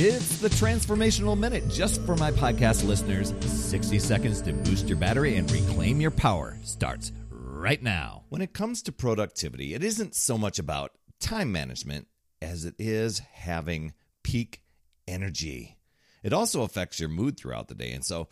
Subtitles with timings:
[0.00, 3.34] It's the Transformational Minute just for my podcast listeners.
[3.40, 8.22] 60 seconds to boost your battery and reclaim your power starts right now.
[8.28, 12.06] When it comes to productivity, it isn't so much about time management
[12.40, 13.92] as it is having
[14.22, 14.62] peak
[15.08, 15.78] energy.
[16.22, 17.90] It also affects your mood throughout the day.
[17.90, 18.28] And so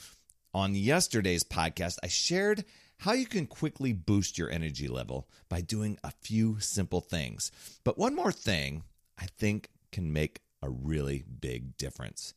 [0.54, 2.64] on yesterday's podcast, I shared
[2.98, 7.50] how you can quickly boost your energy level by doing a few simple things.
[7.82, 8.84] But one more thing
[9.18, 12.34] I think can make a really big difference.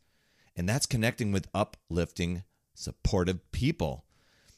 [0.56, 2.43] And that's connecting with uplifting,
[2.74, 4.06] supportive people.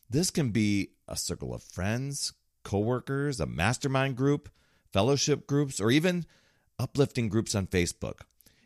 [0.09, 4.49] This can be a circle of friends, coworkers, a mastermind group,
[4.91, 6.25] fellowship groups, or even
[6.77, 8.21] uplifting groups on Facebook.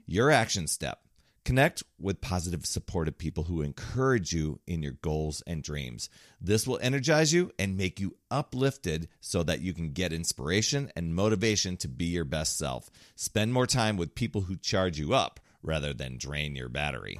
[0.06, 1.00] Your action step
[1.46, 6.10] Connect with positive, supportive people who encourage you in your goals and dreams.
[6.42, 11.14] This will energize you and make you uplifted so that you can get inspiration and
[11.14, 12.90] motivation to be your best self.
[13.16, 17.20] Spend more time with people who charge you up rather than drain your battery.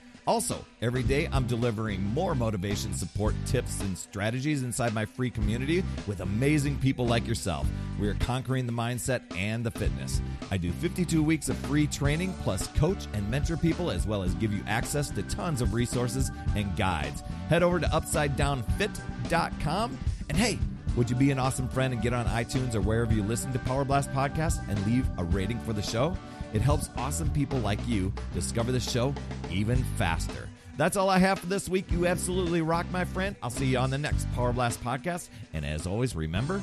[0.27, 5.83] Also, every day I'm delivering more motivation, support, tips, and strategies inside my free community
[6.07, 7.67] with amazing people like yourself.
[7.99, 10.21] We are conquering the mindset and the fitness.
[10.51, 14.35] I do 52 weeks of free training, plus coach and mentor people, as well as
[14.35, 17.23] give you access to tons of resources and guides.
[17.49, 19.97] Head over to UpsideDownFit.com
[20.29, 20.59] and hey,
[20.95, 23.59] would you be an awesome friend and get on iTunes or wherever you listen to
[23.59, 26.15] Power Blast Podcast and leave a rating for the show?
[26.53, 29.13] It helps awesome people like you discover the show
[29.49, 30.49] even faster.
[30.77, 31.91] That's all I have for this week.
[31.91, 33.35] You absolutely rock, my friend.
[33.41, 35.29] I'll see you on the next Power Blast podcast.
[35.53, 36.61] And as always, remember,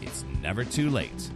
[0.00, 1.30] it's never too late